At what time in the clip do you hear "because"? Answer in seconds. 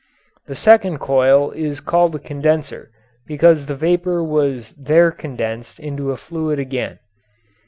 3.27-3.67